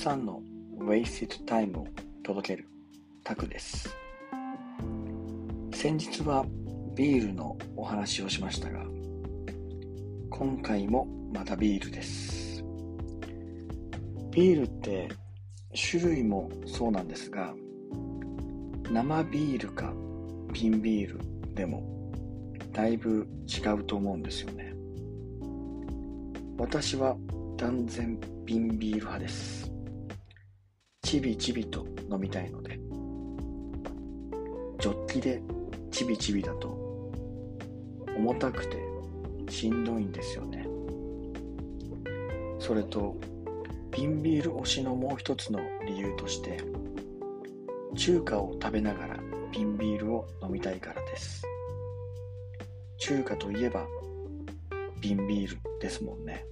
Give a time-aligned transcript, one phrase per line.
[0.00, 0.40] さんの
[0.78, 1.86] Wasted Time を
[2.22, 2.66] 届ける
[3.22, 3.94] タクです。
[5.74, 6.46] 先日は
[6.94, 8.82] ビールのお話をしましたが
[10.30, 12.64] 今回もまたビールです。
[14.30, 15.10] ビールって
[15.90, 17.52] 種類もそうなんですが
[18.90, 19.92] 生ビールか
[20.54, 21.20] 瓶ビール
[21.54, 22.10] でも
[22.72, 24.72] だいぶ違うと思うんですよね。
[26.56, 27.18] 私は
[27.58, 29.70] 断然瓶ビール派です。
[31.02, 32.78] ちびちびと飲みたいので。
[34.80, 35.42] ジョッキで
[35.90, 36.68] ちびちびだと
[38.16, 38.78] 重たくて
[39.50, 40.66] しんどいんですよね。
[42.58, 43.14] それと
[43.90, 46.62] 瓶ビール推しのもう一つの理由として
[47.94, 49.20] 中華を食べながら
[49.52, 51.44] 瓶ビールを飲みたいからです。
[52.96, 53.86] 中華といえば
[55.00, 56.46] 瓶ビールですもんね。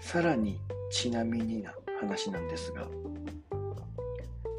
[0.00, 0.58] さらに
[0.90, 2.88] ちなみにな話なんですが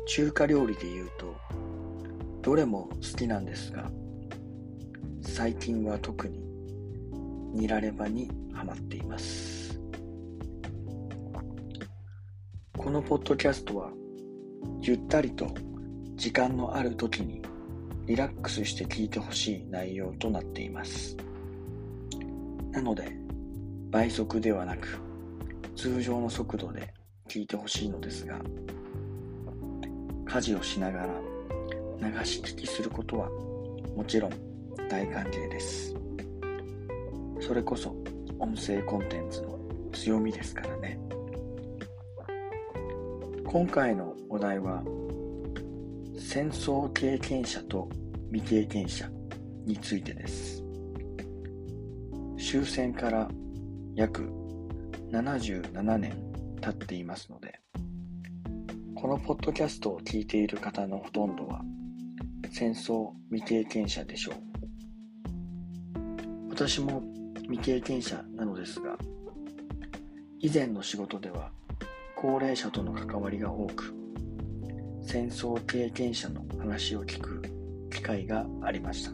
[0.05, 1.35] 中華料理で言うと
[2.41, 3.89] どれも好きなんですが
[5.21, 6.43] 最近は特に
[7.53, 9.79] ニラレバにハマっています。
[12.77, 13.91] このポッドキャストは
[14.81, 15.47] ゆったりと
[16.15, 17.41] 時間のある時に
[18.05, 21.17] リラックスして聞いてほしい内容となっています。
[22.71, 23.11] なので
[23.89, 24.99] 倍速ではなく
[25.75, 26.93] 通常の速度で
[27.31, 28.41] 聞いてほしいのですが
[30.25, 31.07] 家事をしながら
[32.01, 33.29] 流し聞きすることは
[33.95, 34.31] もちろん
[34.89, 35.95] 大歓迎です。
[37.39, 37.95] それこそ
[38.37, 39.57] 音声コンテンツの
[39.93, 40.99] 強みですからね。
[43.45, 44.83] 今回のお題は
[46.17, 47.87] 戦争経験者と
[48.33, 49.09] 未経験者
[49.65, 50.61] についてです。
[52.37, 53.29] 終戦から
[53.95, 54.29] 約
[55.13, 56.30] 77年
[56.61, 57.59] 経っていますので
[58.95, 61.61] このポッドキャストを聞いている方のほとんどは
[62.51, 64.35] 戦争未経験者でしょう。
[66.49, 67.01] 私も
[67.49, 68.95] 未経験者なのですが
[70.39, 71.51] 以前の仕事では
[72.15, 73.95] 高齢者との関わりが多く
[75.01, 77.41] 戦争経験者の話を聞く
[77.89, 79.11] 機会がありました。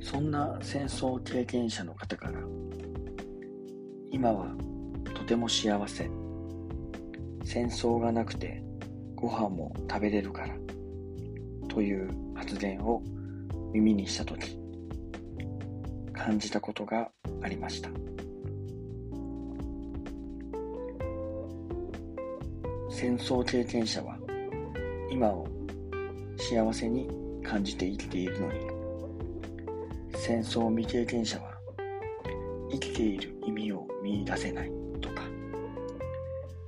[0.00, 2.40] そんな戦争経験者の方から
[4.12, 4.54] 今は
[5.26, 6.08] ても幸せ。
[7.44, 8.62] 戦争がなくて
[9.14, 10.56] ご飯も食べれるから
[11.68, 13.02] という発言を
[13.72, 14.58] 耳にした時
[16.12, 17.08] 感じたことが
[17.42, 17.90] ありました。
[22.90, 24.16] 戦争経験者は
[25.10, 25.46] 今を
[26.36, 27.08] 幸せに
[27.44, 28.60] 感じて生きているのに
[30.14, 31.54] 戦争未経験者は
[32.72, 34.85] 生きている意味を見出せない。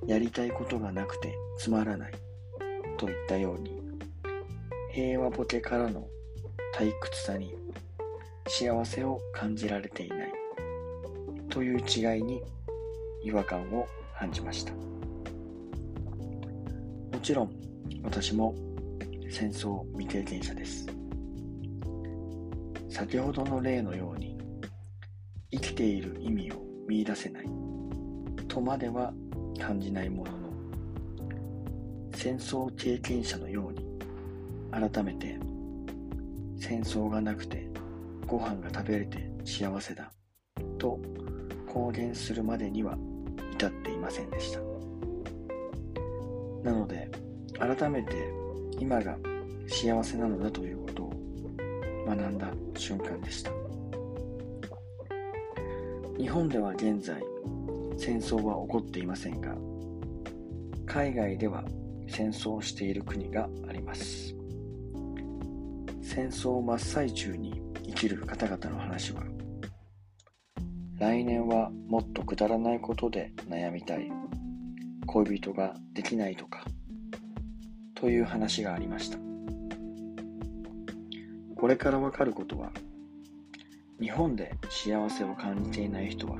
[0.08, 2.12] やりたいことがなくてつまらない。
[2.96, 3.78] といったように
[4.90, 6.08] 平和ボケからの
[6.74, 7.54] 退屈さに
[8.46, 10.32] 幸せを感じられていない。
[11.50, 12.42] という違いに
[13.22, 13.86] 違和感を
[14.18, 14.72] 感じました。
[14.72, 14.80] も
[17.22, 17.52] ちろん
[18.02, 18.54] 私も
[19.30, 20.86] 戦争未経験者です。
[22.88, 24.38] 先ほどの例のように
[25.50, 27.44] 生きている意味を見いだせない。
[28.48, 29.12] とまでは
[29.56, 30.32] 感じないもの。
[30.32, 30.38] の
[32.14, 33.86] 戦争経験者のように
[34.70, 35.38] 改めて
[36.58, 37.70] 戦争がなくて
[38.26, 40.12] ご飯が食べれて幸せだ。
[40.78, 40.98] と
[41.72, 42.96] 公言するまでには
[43.52, 44.60] 至っていませんでした。
[46.62, 47.10] なので
[47.58, 48.14] 改めて
[48.78, 49.16] 今が
[49.66, 51.12] 幸せなのだということを
[52.06, 53.52] 学んだ瞬間でした。
[56.18, 57.22] 日本では現在
[57.98, 59.56] 戦争は起こっていませんが
[60.86, 61.64] 海外では
[62.08, 64.34] 戦争をしている国があります。
[66.00, 69.22] 戦争真っ最中に生きる方々の話は
[70.98, 74.10] 来年はもっとくだらないことで悩みたい
[75.06, 76.64] 恋人ができないとか
[77.94, 79.18] という話がありました。
[81.56, 82.70] これからわかることは
[84.00, 86.38] 日本で幸せを感じていない人は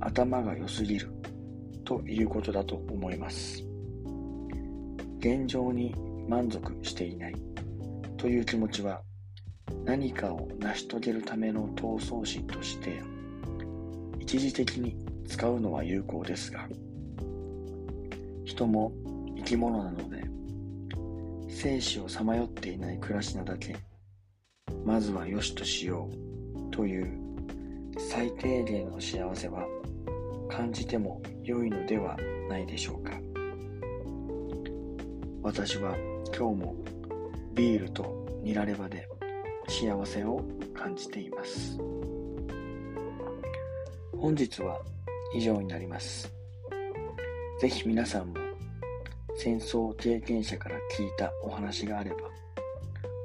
[0.00, 1.10] 頭が良すぎる。
[1.84, 3.62] ということだと思います。
[5.18, 5.94] 現状に
[6.28, 7.34] 満足していない。
[8.16, 9.02] という気持ちは
[9.84, 13.02] 何かを成し遂げるための闘争心として
[14.18, 14.96] 一時的に
[15.26, 16.66] 使うのは有効ですが
[18.44, 18.92] 人も
[19.36, 20.24] 生き物なので
[21.50, 23.76] 生死をさまよっていない暮らしなだけ
[24.84, 26.70] まずは良しとしよう。
[26.70, 27.08] という
[27.98, 29.64] 最低限の幸せは
[30.48, 32.16] 感じても良いのでは
[32.48, 33.12] ないでしょうか。
[35.42, 35.94] 私は
[36.36, 36.76] 今日も
[37.54, 39.08] ビールとニラレバで
[39.68, 40.42] 幸せを
[40.74, 41.78] 感じています。
[44.16, 44.80] 本日は
[45.34, 46.32] 以上になります。
[47.60, 48.34] ぜひ皆さんも
[49.36, 52.16] 戦争経験者から聞いたお話があれば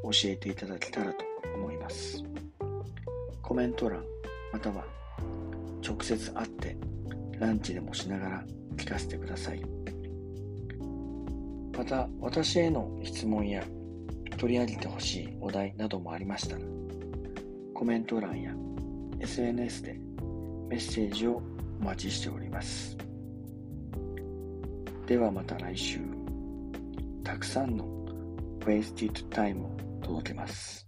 [0.03, 1.25] 教えていただけたらと
[1.55, 2.23] 思います。
[3.41, 4.03] コメント欄
[4.51, 4.85] または
[5.85, 6.77] 直接会って
[7.39, 8.43] ランチでもしながら
[8.75, 9.61] 聞かせてください。
[11.77, 13.63] また私への質問や
[14.37, 16.61] 取り上げてほしいお題などもありましたら
[17.73, 18.53] コメント欄や
[19.21, 19.93] SNS で
[20.67, 21.41] メッセージを
[21.81, 22.97] お待ちしております。
[25.07, 25.99] ではまた来週
[27.23, 27.85] たくさんの
[28.59, 30.85] Wasted Time を届けます。